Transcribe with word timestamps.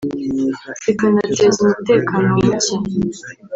zikanateza 0.83 1.57
umutekano 1.63 2.29
muke 2.43 2.73